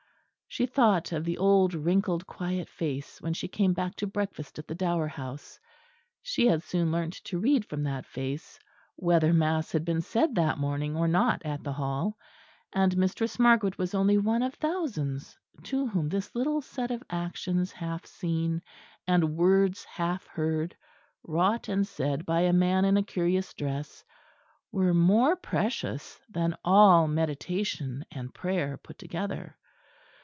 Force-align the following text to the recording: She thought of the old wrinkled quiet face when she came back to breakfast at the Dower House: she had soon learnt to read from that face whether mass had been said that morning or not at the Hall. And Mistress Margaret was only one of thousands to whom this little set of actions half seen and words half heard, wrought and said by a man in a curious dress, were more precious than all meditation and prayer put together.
She 0.53 0.65
thought 0.65 1.13
of 1.13 1.23
the 1.23 1.37
old 1.37 1.73
wrinkled 1.73 2.27
quiet 2.27 2.67
face 2.67 3.21
when 3.21 3.33
she 3.33 3.47
came 3.47 3.71
back 3.71 3.95
to 3.95 4.05
breakfast 4.05 4.59
at 4.59 4.67
the 4.67 4.75
Dower 4.75 5.07
House: 5.07 5.57
she 6.21 6.45
had 6.47 6.61
soon 6.61 6.91
learnt 6.91 7.13
to 7.23 7.39
read 7.39 7.63
from 7.63 7.83
that 7.83 8.05
face 8.05 8.59
whether 8.97 9.31
mass 9.31 9.71
had 9.71 9.85
been 9.85 10.01
said 10.01 10.35
that 10.35 10.57
morning 10.57 10.97
or 10.97 11.07
not 11.07 11.41
at 11.45 11.63
the 11.63 11.71
Hall. 11.71 12.17
And 12.73 12.97
Mistress 12.97 13.39
Margaret 13.39 13.77
was 13.77 13.95
only 13.95 14.17
one 14.17 14.43
of 14.43 14.55
thousands 14.55 15.37
to 15.63 15.87
whom 15.87 16.09
this 16.09 16.35
little 16.35 16.59
set 16.59 16.91
of 16.91 17.01
actions 17.09 17.71
half 17.71 18.05
seen 18.05 18.61
and 19.07 19.37
words 19.37 19.85
half 19.85 20.27
heard, 20.27 20.75
wrought 21.23 21.69
and 21.69 21.87
said 21.87 22.25
by 22.25 22.41
a 22.41 22.51
man 22.51 22.83
in 22.83 22.97
a 22.97 23.03
curious 23.03 23.53
dress, 23.53 24.03
were 24.69 24.93
more 24.93 25.37
precious 25.37 26.19
than 26.29 26.57
all 26.65 27.07
meditation 27.07 28.03
and 28.11 28.33
prayer 28.33 28.75
put 28.75 28.97
together. 28.99 29.55